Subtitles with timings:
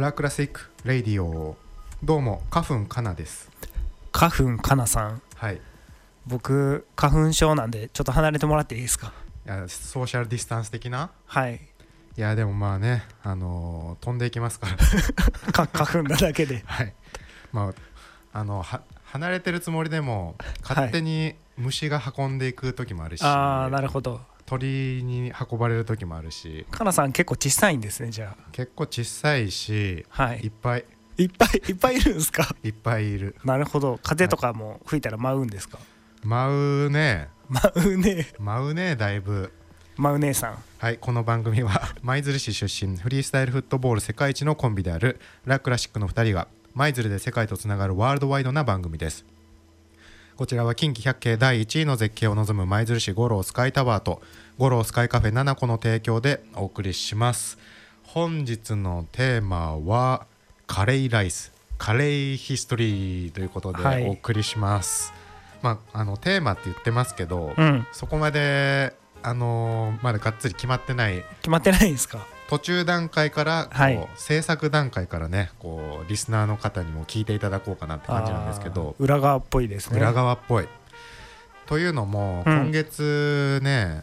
[0.00, 1.58] フラクラシック・レイディオ
[2.02, 3.50] どうも花粉かなです。
[4.12, 5.20] 花粉かなさん。
[5.36, 5.56] はい。
[5.56, 5.60] い
[6.26, 9.12] 僕花粉症なんでちょっと離れてもらっていいですか？
[9.44, 11.10] やソーシャルディスタンス的な？
[11.26, 11.56] はい。
[12.16, 14.76] いやでもまあねあのー飛んでいきますから。
[15.52, 16.62] か花粉なだけで。
[16.64, 16.94] はい。
[17.52, 17.74] ま
[18.32, 20.34] ああのは離れてるつもりでも
[20.66, 26.66] 勝手に虫が運んでいく時もあるし、ああなるほど鳥に運ばれる時もあるし。
[26.70, 30.40] かなさん結構小さいんですねじゃ結構小さいしあはい。
[30.40, 30.84] いっぱい。
[31.18, 32.48] いっぱいいっぱいいるんですか？
[32.64, 33.36] いっぱいいる。
[33.44, 34.00] なるほど。
[34.02, 35.78] 風とかも吹いたら舞うんですか？
[36.24, 37.28] 舞うね。
[37.48, 38.26] 舞うね。
[38.38, 39.52] 舞うねだいぶ。
[39.96, 40.58] 舞う姉さん。
[40.78, 49.26] はいこの番組は 舞鶴市出身フリースタイルフットボール世界一のコンビであるラクラシックの2人が舞鶴で世界とつながるワールドワイドな番組です
[50.40, 54.22] こちらは近畿百景第1位の絶景を望む舞鶴市五郎スカイタワーと
[54.56, 57.58] 五郎スカイカフェ7個の提供でお送りします。
[58.04, 60.24] 本日のテーマは
[60.66, 64.06] カレーライスカレーヒストリーということではい。
[64.08, 65.12] お送りします、
[65.60, 67.86] まああのテーマって言ってますけど、うん。
[67.92, 71.22] そこまであのーまだがっつり決まってない。
[71.42, 72.26] 決まってないんですか？
[72.50, 74.08] 途中段階からこう、はい。
[74.16, 78.96] 制作段階からねこうリスナーの方にも聞いていただこうかなって感じなんですけど。
[78.98, 80.00] 裏側っぽいですね。
[80.00, 80.66] 裏側っぽい。
[81.66, 82.52] というのも、うん。
[82.62, 84.02] 今月ね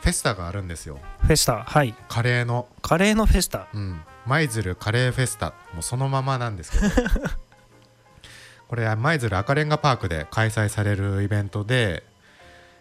[0.00, 1.00] フェスタがあるんですよ。
[1.20, 1.94] フェスタはい。
[2.08, 3.66] カレーの、カレーのフェスタ。
[3.74, 6.86] うん、舞鶴カレーフェスタもうそのままなんですけど。
[8.68, 12.04] これは舞鶴赤レンガパークで開催されるイベントで、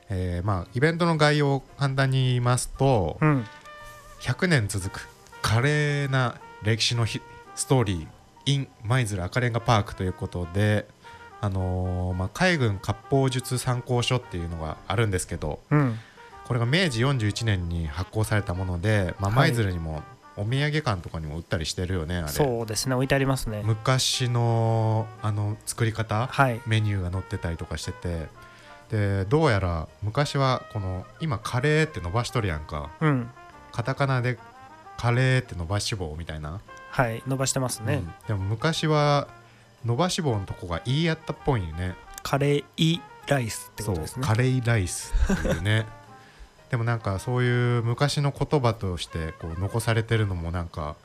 [0.08, 3.46] えーまあ、イベントの概要を簡単に言いますと、うん
[4.20, 5.08] 100年続く
[5.42, 7.22] 華麗な歴史のひ
[7.56, 8.08] ストーリー
[8.45, 10.88] in 舞鶴赤レンガパークということで、
[11.42, 15.98] あのーまあ、海軍割烹術参考書っていうのがあるんですけどうん。
[16.45, 19.52] これが明治41年に発行されたもので、まあ、はい。
[19.52, 20.02] 舞鶴にも
[20.36, 22.27] お土産館とかにも売ったりしてるよねあれ。
[22.27, 23.61] そうですね置いてありますね。
[23.64, 26.60] 昔のあの作り方はい。
[26.65, 28.27] メニューが載ってたりとかしてて
[28.89, 32.89] でどうやら昔はこの今カレーって伸ばしとるやんか。
[32.99, 33.30] うん
[33.80, 34.38] カタカナで
[34.98, 36.60] カレーって伸ばし棒みたいな？
[36.92, 38.14] はい伸ばしてますね、うん。
[38.28, 39.30] でも昔は
[39.86, 41.95] 伸ばし棒のとこが「い」やったっぽいよね。
[42.22, 44.28] カレーイライスってそうことですね。
[44.28, 45.86] カレーライスっていうね。
[46.70, 50.98] でもなんかそういう昔の言葉としてこう残されてるのもなんか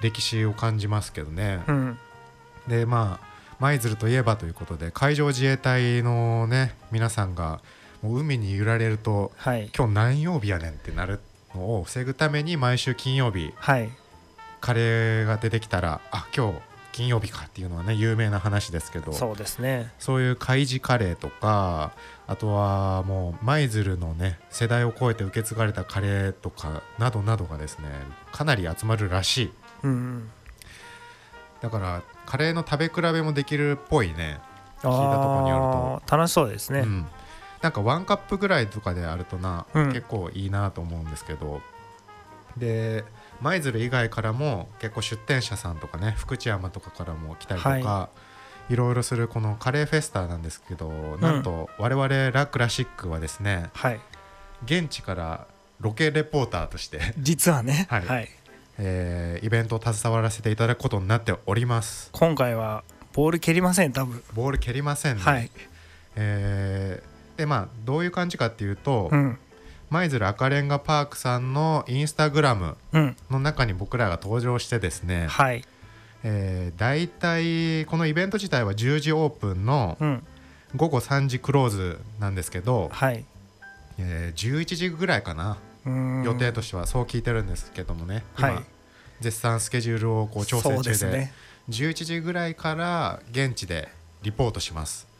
[0.00, 1.98] 歴史を感じますけどね、うん。
[2.66, 7.60] でまあ舞鶴といえばということで海上自衛隊のね皆さんが
[8.02, 9.70] もう海に揺られるとはい。
[9.72, 11.20] 今日何曜日やねんってなるの
[11.54, 13.90] を防ぐために毎週金曜日はい。
[14.60, 16.58] カレーが出てきたらあ今日
[16.92, 19.90] 金曜日かっていうのはね有名な話ですけどそうですね。
[19.98, 21.92] そういう海事カレーとか
[22.26, 27.88] あとはもう舞鶴のね世代を超えて受け継がれたカレーとかなどなどがですね
[28.30, 29.52] かなり集まるらしい。
[29.84, 30.30] うんうん。
[31.60, 34.38] だからカレーの食べ比べもできるっぽいね。
[34.82, 36.02] あ聞いたところによると。
[36.06, 37.06] ー楽しそうですね、うん、
[37.62, 39.88] なんかワンカップぐらいとかであるとな、うん。
[39.92, 41.62] 結構いいなと思うんですけど。
[42.56, 43.04] で
[43.40, 48.10] 舞鶴以外からも結構出店者さんとかね福知山とかからも来たりとか、、は
[48.70, 48.76] い。
[48.76, 50.88] ろいろするこのカレーフェスタなんですけど、
[51.20, 54.00] なんと我々ラ・クラシックはですねはい。
[54.64, 55.46] 現地から
[55.80, 58.06] ロケレポーターとして、実はね はい。
[58.06, 58.28] はい、
[58.78, 62.10] えーイベントを携わらせていただくことになっております。
[62.12, 64.22] 今回はボール蹴りません多分。
[64.34, 65.50] ボール蹴りませんね、はい。
[66.16, 67.11] えー
[67.42, 69.36] でまあどういう感じかっていうと、うん。
[69.90, 73.16] 舞鶴赤レンガパークさんのインスタグラムうん。
[73.32, 75.64] の中に僕らが登場してですね、はい。
[76.22, 80.22] えー、大体このイベント自体は10時オープンのうん。
[80.76, 83.24] 午後3時クローズなんですけど、はい。
[83.98, 86.86] えー11時ぐらいかな、予定としては。
[86.86, 88.64] そう聞いてるんですけどもね今、はい。
[89.20, 91.32] 絶賛スケジュールをこう調整中でですね。
[91.70, 93.88] 11時ぐらいから現地で
[94.22, 95.10] リポートします。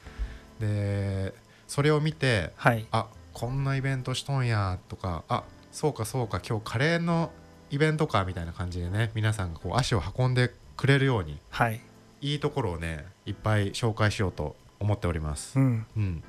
[0.60, 1.34] で
[1.72, 2.86] それを見てはい。
[2.92, 5.42] あこんなイベントしとんやとかあ
[5.72, 7.32] そうかそうか今日カレーの
[7.70, 11.80] イベントかみたいな感じでね皆さんがこう足を運んでくれるようにはい。
[12.20, 15.58] いいところをねいっぱい紹介しようと思っております。
[15.58, 15.86] う、ん。
[15.96, 16.22] うん、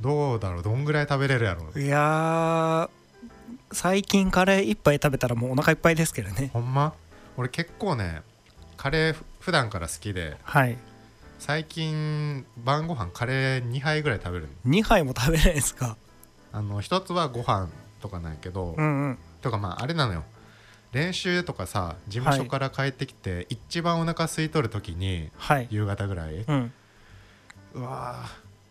[0.00, 1.80] どうだろうどんぐらい食べれるやろう。
[1.80, 2.88] いやー
[3.70, 6.50] 最近カレー一杯食べたらもうお腹いっぱいですけどね。
[6.52, 6.92] ほんま？
[7.36, 8.22] 俺結構ね
[8.76, 10.76] カレーふ普段から好きではい
[11.46, 14.72] 最近晩ご飯カレー2杯ぐらい食べるの。
[14.72, 15.96] 2杯も食べないですか？
[16.52, 17.68] あの一つはご飯
[18.00, 19.18] とかなんやけど、うんうん。
[19.42, 20.24] とかまああれなのよ。
[20.90, 25.68] 練習とかさ事務所から帰ってきて、一番お腹空いとる時にはい。
[25.70, 26.72] 夕方ぐらい、うん。
[27.74, 28.28] うわー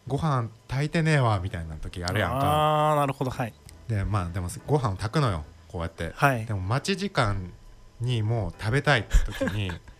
[0.09, 2.37] ご飯炊いてねえわみたいな時あるやんか。
[2.39, 3.53] ああなるほどはい。
[3.87, 6.11] でまあでもご飯を炊くのよこうやって。
[6.13, 6.45] はい。
[6.45, 7.53] でも待ち時間
[8.01, 9.71] にもう食べたいって時に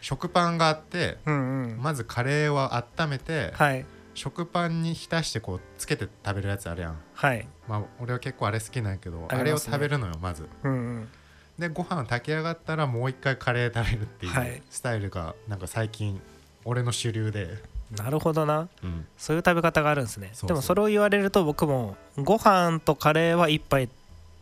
[0.00, 1.82] 食パンがあってうんうん。
[1.82, 3.84] まずカレーを温めてはい。
[4.14, 6.98] 食パンに浸してこうつけて食べるやつあるやん。
[7.14, 7.46] はい。
[7.68, 10.48] まあ俺は結構あれ好きなんやけどあ,、れを食べるのよまず。
[10.64, 11.08] うんうん。
[11.58, 14.58] でご飯炊き上がったらもう一回カレー食べるっていはい。
[14.58, 16.20] うスタイルがなんか最近
[16.64, 17.48] 俺の主流で、
[17.96, 18.68] なるほどな。
[18.82, 20.32] うん、そういう食べ方があるんですね。
[20.46, 23.88] でもそれを言われると僕もご飯とカレーは一杯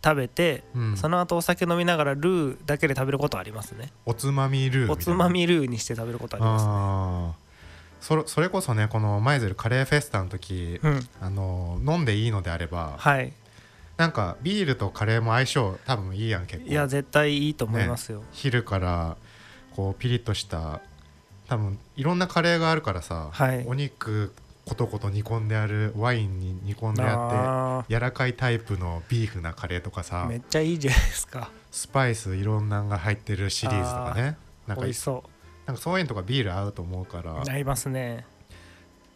[0.05, 0.97] 食べて、うん。
[0.97, 3.93] その後お酒飲みながらルーだけで食べることはありますね。
[4.05, 7.47] おつまみルーおつまみルーにして食べることありますね。
[8.01, 11.09] それそれこそねこの舞鶴カレーフェスタの時、うん。
[11.21, 13.33] あの飲んでいいのであればはい。
[13.97, 16.71] なんかビールとカレーも相性多分いいやん結構。
[16.71, 19.17] いや絶対いいと思いますよ、昼から
[19.75, 20.81] こうピリッとした
[21.49, 23.65] 多分いろんなカレーがあるからさ、はい。
[23.67, 24.35] お肉
[24.69, 31.51] ことこと煮込んであるワインに煮込んであってあ柔らかいタイプのビーフなカレーとかーさめっちゃいいじゃないですか。
[31.71, 34.37] スパイスいろんなのが入ってるシリーズとかね。
[34.67, 35.23] なんか美味しそ
[35.67, 38.27] なんかそういうのとかビール合うと思うからう合いますね。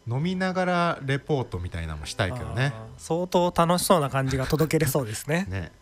[0.06, 2.73] 飲みながらレポートみたいなのもしたいけどね。
[2.97, 5.47] 相当楽しそうな感じが届けれそうですね。
[5.50, 5.73] ね。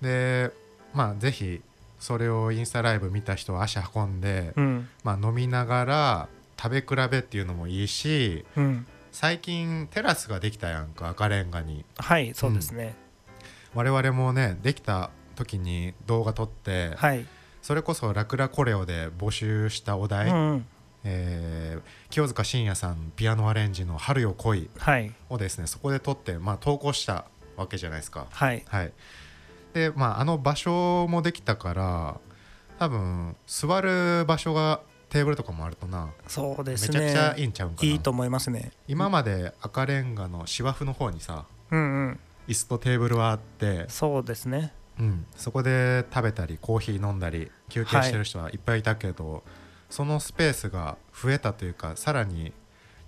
[0.00, 0.50] で
[0.92, 1.62] まあぜひ
[2.00, 4.88] それをインスタライブ見た人は足運んで、うん。
[5.04, 6.28] まあ、飲みながら
[6.60, 11.84] 食べ比べっていうのもいいしうん最近テラスができたやんか赤レンガに。
[11.98, 12.96] はいそうですね、
[13.72, 17.24] 我々もねできた時に動画撮って、はい、
[17.62, 20.66] それこそラクラコレオで募集したお題、うんうん。
[21.04, 27.24] えー清塚信也さんピアノアレンジの「春よ来いはい」をですねそこで撮って、まあ、投稿した
[27.56, 28.26] わけじゃないですか。
[28.30, 28.64] はい。
[28.66, 28.92] はい、
[29.74, 32.20] でまああの場所もできたから
[32.80, 34.80] 多分座る場所が
[35.14, 37.88] テーブルとかもあるとな、そうですめちゃくちゃねいいんちゃうんかな。
[37.88, 38.72] いいと思いますね。
[38.88, 42.20] 今まで赤レンガの芝生の方にさうんうん。
[42.48, 44.72] 椅子とテーブルはあって、そうですね。
[44.98, 49.44] うん、そこで食べたりコーヒー飲んだり休憩してる人はいっぱいいたけど、
[49.88, 52.52] そのスペースが増えたというかさらに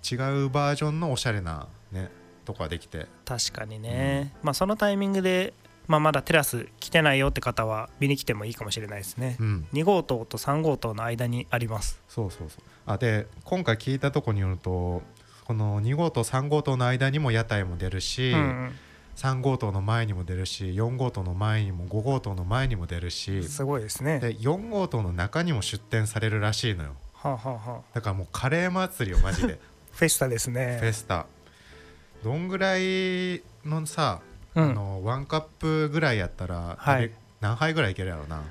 [0.09, 0.15] 違
[0.45, 2.09] うバージョンのおしゃれなね
[2.45, 3.07] とこができて。
[3.25, 5.53] 確かにね、まあそのタイミングで、
[5.87, 9.67] まあ、まだテラス来てないよって方は見に来てもいいかもしれないですね、うん。
[9.73, 11.99] 2号棟と3号棟の間にあります。
[12.09, 12.61] そうそうそう。
[12.85, 15.01] あで今回聞いたとこによると
[15.45, 18.71] この2号棟3号棟の間にも屋台も出るし、うん
[19.17, 24.19] 3号棟の前にも出るし4号棟の前にも5号棟の前にも出るうしん、すごいですね。
[24.19, 26.91] で4号棟の中にも出店されるらしいのよ。
[27.13, 29.59] はあ、はあはあ、だからもうカレー祭りよマジで。
[29.91, 31.25] フェスタですフェねスタ。
[32.23, 34.21] どんぐらいのさ、
[34.57, 34.71] うん。
[34.71, 37.11] あのワンカップぐらいやったら、はい。
[37.41, 38.41] 何杯ぐらいいけるやろな。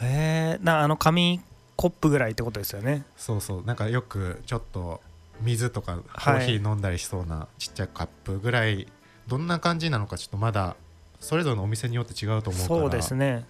[0.00, 1.40] へえなあの紙
[1.76, 3.04] コップぐらいってことですよね。
[3.16, 3.64] そうそう。
[3.64, 5.00] なんかよくちょっと
[5.40, 6.40] 水とかコはい。
[6.42, 8.86] ーヒー飲んだりしそうなちっちゃいカップぐらい。
[9.26, 10.74] どんな感じなのかちょっとまだ
[11.20, 13.44] それぞれのお店によって違うと思うからそうですね。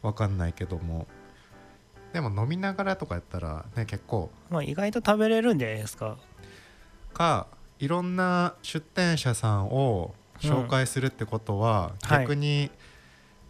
[0.00, 1.06] わかんないけども。
[2.12, 6.16] でも飲みながらとかやったらね結構まあ意外と食べれるんじゃないですか。
[7.12, 7.46] か
[7.78, 12.20] いろんな出店者さんを紹介するってことは、はい。
[12.20, 12.70] 逆に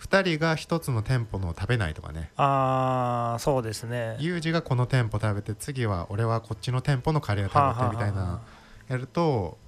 [0.00, 2.30] 2人が1つの店舗のを食べないとかね。
[2.36, 4.16] ああそうですね。
[4.18, 8.40] ユージがこの店舗食べて次は俺はこっちの店舗のカレーをはあ食べてみたいな。
[8.88, 9.58] やると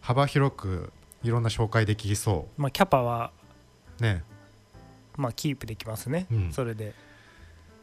[0.00, 3.30] 幅広くいろんな紹介できそまあキャパは
[4.00, 4.22] うね。
[5.16, 6.52] まあキープできますね、うん。
[6.52, 6.94] それで。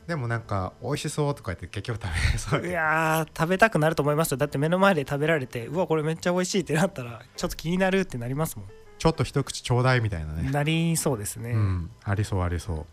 [0.07, 4.37] でもなんか美味しそうとか言って結局食べれそういやー食べたくなると思いますよ。
[4.37, 8.67] だって目の前で食べられてうわこれめっちゃ美味しいってなったらちょっと気になるってなりますもん、
[9.01, 10.51] ちょっと一口ちょうだいみたいなね。
[10.51, 11.53] なりそうですね。
[11.53, 12.85] うん、ありそうありそう。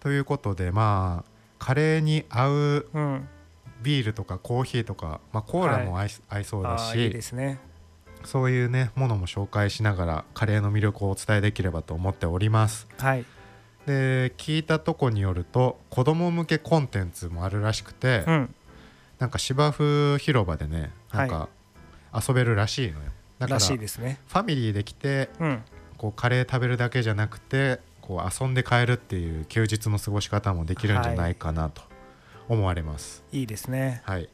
[0.00, 3.28] ということでまあカレーに合ううん、
[3.80, 7.60] ビールとかコーヒーとか、まあ、コーラも合い,、合いそうだしいいですね。
[8.24, 12.88] そういうねものも紹介しながらカレーの魅力をお伝えできればと思っております。
[12.98, 13.24] はい。
[13.86, 18.54] で聞いたとこによると子供向けコンテンツもあるらしくて、うん。
[19.20, 21.48] なんか芝生広場でねなんか
[22.12, 24.20] 遊べるらしいのよだかららしいフですね。
[24.30, 25.62] ァミリーで来てうん。
[25.96, 31.82] こうカレー食べるだけじゃなくてこう遊んで帰るっていう休日の過ごし方もできるんじゃないかなと
[32.48, 34.02] 思われます、いいですね。
[34.04, 34.28] はい、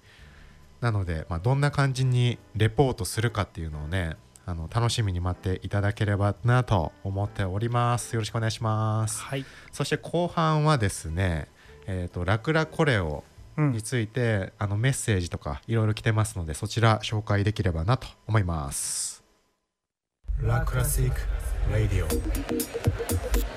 [0.81, 8.15] なので、まあ、どんな感じにレポートするかっていうのをねあの楽しみに待っていただければなと思っております。
[8.15, 9.23] よろしくお願いします。
[9.23, 9.47] はい。
[9.71, 11.49] そして後半はですね
[11.87, 19.23] えー、とラクラコレオうんについて、あのメッセージとかいろいろ来てますのでそちら紹介できればなと思います。
[20.41, 21.21] ラクラシック・
[21.71, 23.52] ラディオ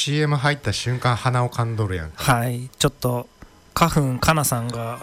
[0.00, 2.70] CM 入った瞬間鼻をかんどるやんはい。
[2.78, 3.28] ちょっと
[3.74, 4.98] 花粉かなさんが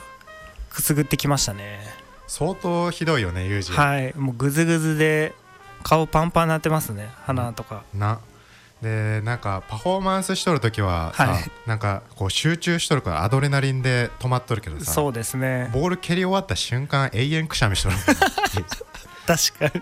[0.71, 1.81] くすぐってきましたね。
[2.25, 4.11] 相当ひどいよねユージ、はい。
[4.15, 5.35] もうグズグズで
[5.83, 8.19] 顔パンパンになってますね鼻とか、な。
[8.81, 11.43] でなんかパフォーマンスしとる時はさ、はい。
[11.67, 15.69] なんかこう集中しとるからアドレナリンで止まっとるけどさそうですね。
[15.73, 17.95] ボール蹴り終わった瞬間永遠くしゃみしとる。
[19.27, 19.79] 確か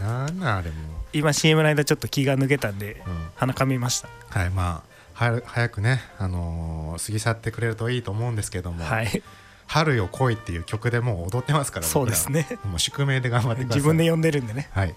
[0.00, 0.04] に。
[0.04, 4.08] なんなんあれも今 CM の間ちょっと気が抜けたんでう、うん、鼻かみました。
[4.30, 9.22] はいまあは早くね、あのー過ぎ去ってくれるといいと思うんですけども「はい。
[9.66, 12.46] 春よ来い」っていう曲でもう踊ってますからそうですね。
[12.64, 14.68] もう宿命で頑張ってください自分で呼んでるんでね。
[14.72, 14.94] はい。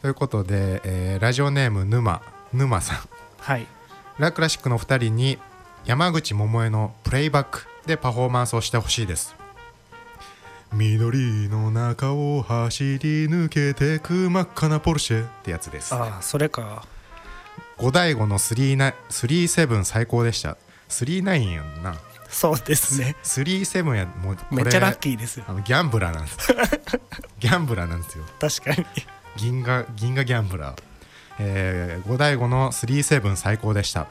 [0.00, 2.22] ということで、えーラジオネーム沼
[2.52, 2.98] 沼さん。
[3.40, 3.66] はい。
[4.18, 5.38] ラクラシックの2人に
[5.84, 9.34] 山口百恵のプレイバックでパフォーマンスをしてほしいです
[10.72, 15.94] 緑の中を走り抜けてく真っ赤なポルシェってやつです。
[15.94, 16.84] ああそれか。
[17.78, 20.56] 五大悟の37最高でした。
[20.88, 21.96] 39やんな。
[22.28, 23.16] そうですね。
[23.22, 25.44] 37やもうこれめっちゃラッキーですよ。
[25.48, 26.38] あのギャンブラーなんです。
[27.40, 28.24] ギャンブラーなんですよ。
[28.38, 28.86] 確かに。
[29.36, 30.82] 銀河銀河ギャンブラー、
[31.38, 34.08] えー、五大悟の37最高でした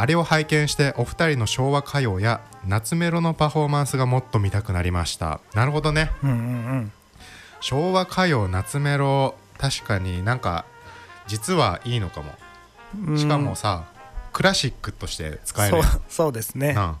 [0.00, 5.42] あれを拝見してお二人の昭和歌謡や夏メロのパフォーマンスがもっと見たくなりました。
[5.52, 6.10] なるほどね。
[6.22, 6.40] うんうんう
[6.76, 6.92] ん。
[7.60, 10.64] 昭和歌謡夏メロ確かになんか
[11.26, 12.32] 実はいいのかも。
[13.08, 13.18] うん。
[13.18, 13.84] しかもさ、
[14.32, 15.76] クラシックとして使える
[16.08, 16.72] そうですね。
[16.72, 16.94] なあ。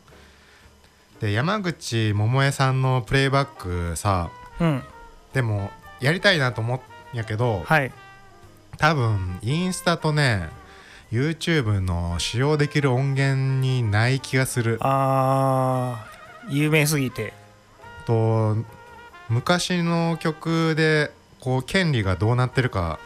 [1.22, 4.28] で山口百恵さんのプレイバックさ
[4.60, 4.82] うん。
[5.32, 6.82] でもやりたいなと思
[7.14, 7.90] うんやけど、はい。
[8.76, 10.50] 多分インスタとね
[11.10, 14.78] YouTube の使用できる音源にない気がする。
[14.80, 17.32] あー有名すぎて。
[18.06, 18.56] と
[19.28, 22.98] 昔の曲でこう権利がどうなってるか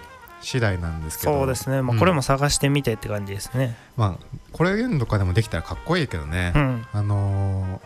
[0.43, 1.33] 次第なんですけど。
[1.33, 3.77] そうですね、まあ、うんこれも探してみてって感じですね。
[3.97, 6.87] まあこれとかでもできたらかっこいいけどね、うん。
[6.93, 7.81] あの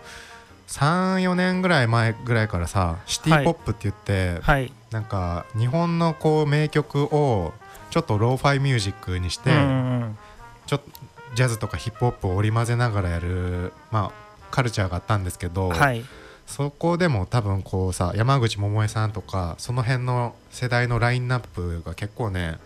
[0.66, 4.72] ー、34年ぐらい前ぐらいからさシティポップって言って、はい。
[4.90, 7.52] なんか日本のこう名曲を
[7.90, 10.18] ちょっとローファイミュージックにして、うんうん
[10.66, 10.90] ちょっと
[11.34, 14.12] ジャズとかヒップホップを織り交ぜながらやる、まあ、
[14.50, 16.04] カルチャーがあったんですけど、うんはい
[16.46, 22.56] そこでも多分こうさ山口百恵さんとかその辺の世代のラインナップが結構ね、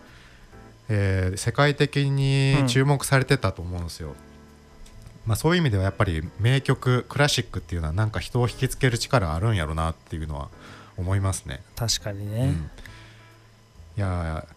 [0.87, 4.15] えー世界的に注目されてたと思うんですよ。
[5.25, 10.49] まあ、そういう意味ではやっぱり名曲クラシックっていうのはなんか人を引きつける力あるんやろなっていうのは
[10.97, 11.61] 思いますね。
[11.75, 12.57] 確かにね、うん、い
[13.97, 14.52] やー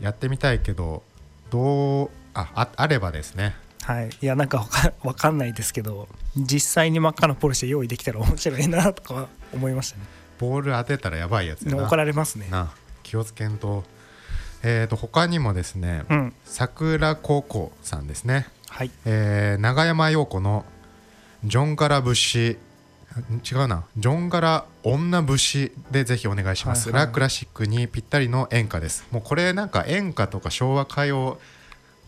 [0.00, 1.02] やってみたいけど
[1.50, 3.54] どうあああればですね。
[3.82, 4.10] はい。
[4.20, 4.66] いやなんか
[5.02, 10.04] わかんないですけど実際に真っ赤なポルシェ用意できたら面白いなとか思いましたね。
[10.38, 11.86] ボール当てたらやばいやつやな。
[11.86, 12.48] 怒られますね。
[12.50, 12.70] な
[13.02, 13.84] 気をつけんと。
[14.62, 16.34] えー、と他にもですねうん。
[16.44, 18.90] 桜高校さんですね、はい。
[19.04, 20.64] えー長山陽子の
[21.44, 22.58] ジョンガラ節
[23.50, 23.84] 違うな。
[23.96, 27.06] ジョンガラ女節でぜひお願いします、はいはい。
[27.06, 29.06] ラクラシックにぴったりの演歌です。
[29.10, 31.38] もうこれなんか演歌とか昭和歌謡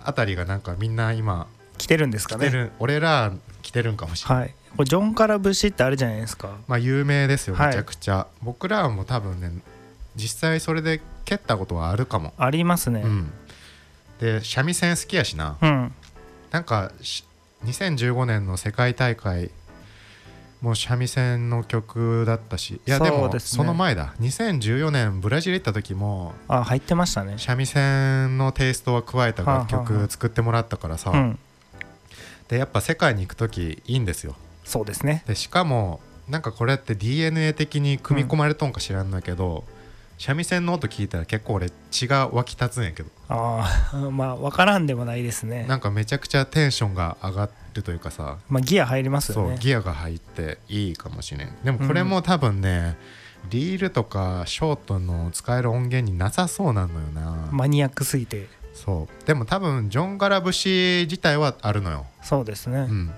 [0.03, 1.47] あたりがなんかみんな今
[1.79, 4.55] 来てるんですか来てる、ね俺ら来てるんかもしれない、はい。
[4.77, 6.57] これジョン・カラ節ってあるじゃないですか？
[6.67, 7.67] まあ有名ですよはい。
[7.69, 9.51] めちゃくちゃ、僕らも多分ね
[10.17, 13.03] 実際それで蹴ったことはあるかも、ありますね。
[13.05, 13.33] うん。
[14.21, 15.57] で三味線好きやしな。
[15.61, 15.93] うん、
[16.51, 17.25] なんかし
[17.65, 19.51] 2015年の世界大会
[20.61, 22.81] も三味線の曲だったし。
[22.87, 24.15] いやでもその前だ。
[24.21, 27.35] 2014年ブラジル行った時もあ入ってましたね。
[27.39, 31.39] 三味線のテイストは加えた楽曲作ってもらったからさ、うん。
[32.49, 34.37] でやっぱ世界に行く時いいんですよ。
[34.65, 35.25] そうですね。
[35.27, 39.65] でしかもなんかこれって DNA 的に組み込まれとんか知らんのやけど、
[40.21, 43.09] 三味線の音聞いたら結構俺血が湧き立つんやけど。
[43.31, 45.65] ああ まあ分からんでもないですね。
[45.67, 48.37] なんかめちゃくちゃテンションが上がるというかさ。
[48.51, 51.57] まあギア入りますそうよねギアが入っていいかもしれん。
[51.65, 52.99] でもこれも多分ね、
[53.49, 58.47] リールとかショートの使える音源になさそうなのよな、マニアックすぎて。
[58.75, 59.27] そう。
[59.27, 63.11] でも多分ジョン・ガラ節自体はあるのよ、そうですね、うん、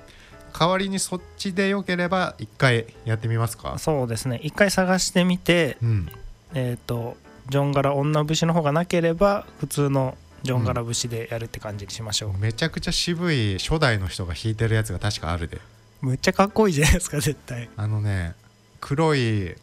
[0.57, 3.77] 代わりにそっちでよければ一回やってみますか？
[3.79, 4.39] そうですね。
[4.41, 6.13] 一回探してみてうん
[6.55, 7.17] えっ、と
[7.49, 15.61] ジョンガラ女節の方がなければ普通のジョンガラ節でやるって感じにしましょう、めちゃくちゃ渋い初代の人が弾いてるやつが確かあるで。
[16.01, 17.71] むっちゃかっこいいじゃないですか絶対。
[17.77, 18.35] あのね
[18.81, 19.55] 黒い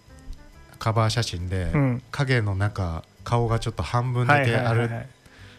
[0.79, 2.03] カバー写真で、うん。
[2.11, 5.09] 影の中顔がちょっと半分はいだけあるはいはいはい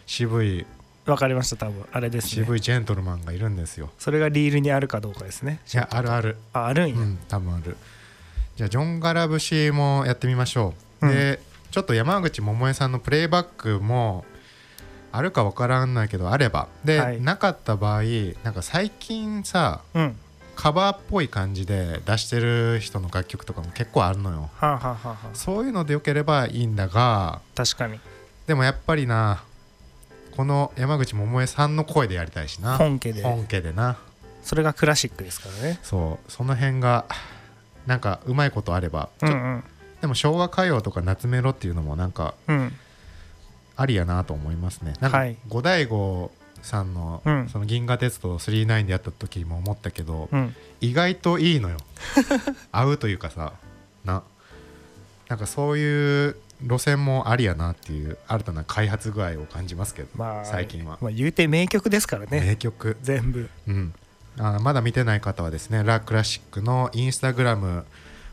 [0.07, 0.65] 渋い
[1.05, 1.85] わかりました多分。
[1.91, 2.43] あれですね。
[2.43, 3.89] 渋いジェントルマンがいるんですよ。
[3.97, 5.59] それがリールにあるかどうかですね。
[5.73, 6.37] いやあるある。
[6.53, 7.77] ああるんや、うん多分ある。
[8.55, 11.09] じゃあジョン・ガラ節もやってみましょう、うん。
[11.09, 11.39] で
[11.71, 14.25] ちょっと山口百恵さんのプレイバックも
[15.13, 16.67] あるかわからんないけどあれば。
[16.83, 17.21] で、はい。
[17.21, 18.03] なかった場合
[18.43, 20.17] なんか最近さうん。
[20.55, 24.49] カバーっぽい感じで出してる人の楽曲とかも結構あるのよ。
[24.57, 27.99] はあ、はあはあはあ、そういうのでよければいいんだが確かに。
[28.45, 29.43] でもやっぱりな
[30.35, 32.77] この山口百恵さんの声でやりたいしな。
[32.77, 33.23] 本家で。
[33.23, 33.97] 本家でな。
[34.43, 35.79] それがクラシックですからね。
[35.83, 36.31] そう。
[36.31, 37.05] その辺が
[37.87, 39.63] なんかうまいことあれば、うんうん
[40.01, 42.73] でも昭和歌謡とか夏メロっていうのもなんかうん。
[43.75, 44.93] ありやなと思いますね。
[44.99, 45.37] なんかはい。
[45.47, 46.29] 五醍醐
[46.61, 47.49] さんの,、うん。
[47.49, 50.55] その銀河鉄道999でやった時も思ったけど、うん。
[50.81, 51.77] 意外といいのよ。
[52.71, 53.53] 合うというかさ
[54.05, 54.23] な。
[55.29, 62.41] なんかそういう路線もありやなっていう新たな開発具合を感じますけど、まあ最近は、まあ、言うて名曲ですからね。
[62.41, 62.97] 名曲。
[63.01, 63.49] 全部。
[63.67, 63.93] うん、
[64.37, 67.85] あまだ見てない方はですねラ・クラシックのインスタグラム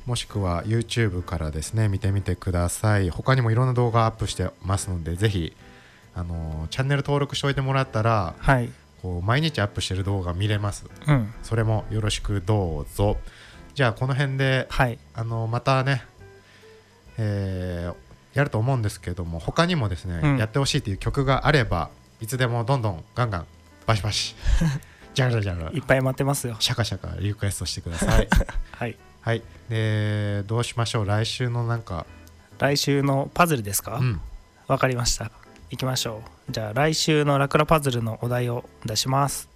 [0.09, 3.11] もしくは YouTube からですね見てみてください。
[3.11, 5.55] 他にもいろんな動画アップしてますのでぜひ
[6.15, 8.71] あのチャンネル登録しておいてもらったらはい。
[9.03, 10.87] こう毎日アップしてる動画見れます。
[11.07, 11.35] うん。
[11.43, 13.19] それもよろしくどうぞ。
[13.75, 14.99] じゃあこの辺ではい。
[15.13, 16.03] あのまたね、
[17.19, 17.95] えー
[18.33, 20.39] やると思うんですけども他にもですね、うん。
[20.39, 21.91] やってほしいという曲があれば
[22.23, 23.47] いつでもどんどんガンガン
[23.85, 24.35] バシバシ
[25.13, 26.57] ジャラジャラいっぱい待ってますよ。
[26.61, 28.29] シャカシャカリクエストしてください。
[28.73, 28.97] はい
[29.29, 29.43] はい。
[29.69, 31.05] でどうしましょう？
[31.05, 32.07] 来週のなんか。
[32.59, 33.99] 来週のパズルですか？
[33.99, 34.21] うん。
[34.69, 35.31] わかりました。
[35.69, 36.53] 行きましょう。
[36.53, 39.51] じゃあ来週のラクラパズルのお題を出します。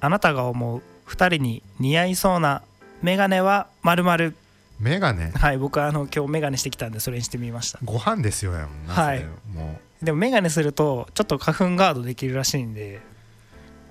[0.00, 2.62] あなたが思う2人に似合いそうな
[3.02, 4.36] メガネはまるまる
[4.78, 5.32] メガネ？
[5.32, 7.80] はい僕はあの今日メガネしてきたんでそれにしてみました。
[7.82, 9.24] ご飯ですよやもんな、はい。
[9.52, 10.04] もう。
[10.04, 13.00] でもメガネするとちょっと花粉ガードできるらしいんで。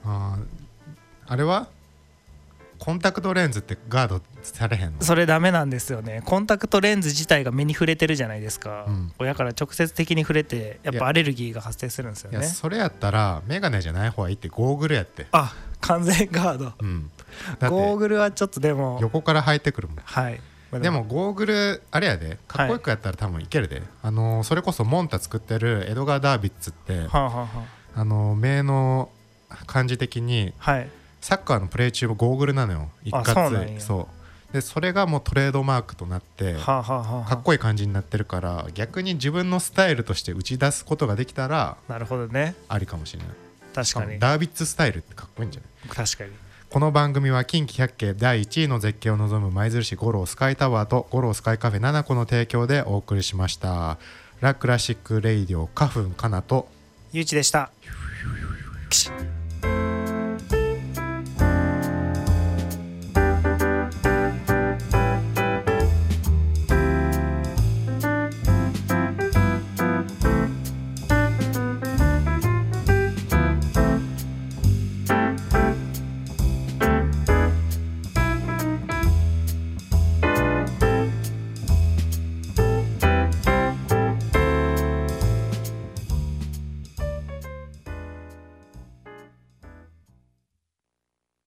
[0.05, 0.45] あー
[1.27, 1.67] あれは？
[2.79, 5.01] コンタクトレンズってガードされへんの？
[5.01, 6.21] それダメなんですよね。
[6.25, 9.11] コンタクトレンズ自体が目に触れてるじゃないですか、うん。
[9.19, 12.43] 親から直接的に触れてやっぱアレルギーが発生するんですよね。
[12.45, 15.27] それやったらメガネじゃない方がいいってゴーグルやって。
[15.33, 16.73] あ完全ガード。
[16.79, 17.11] うん。
[17.59, 19.97] だゴーグルはちょっとでも横から生えてくるもん。
[20.03, 20.39] はい。
[20.71, 22.37] まあでもゴーグルあれやで。
[22.47, 27.47] かっこよくやったら多分いけるで、あのーそれこそモンタ作ってるエドガー・ダービッツってはあ、はあは
[27.95, 28.03] あ。
[28.05, 29.09] のー名の
[29.65, 30.89] 感じ的にあ、はい
[31.21, 32.89] サッカーのプレー中もゴーグルなのよ。
[33.03, 34.07] 一あ括そ
[34.51, 34.53] う。
[34.53, 42.55] でそれがもうトレードマークとなってかっこいい感じになってるから逆に自分のスタイルとして打ち出すことができたらなるほどね。
[42.67, 43.27] ありかもしれない。
[43.75, 44.13] 確かに。
[44.13, 45.95] もダービッツスタイルってかっこいいんじゃない？
[45.95, 46.31] 確かに。
[46.69, 53.97] この番組は近畿百景第1位の絶景を望む舞鶴市五郎スカイタワーと五郎スカイカフェ7個の提供でお送りしました。
[54.41, 56.67] ラ・クラシック・レイディオ花粉かなと。
[57.11, 57.71] ゆうちでした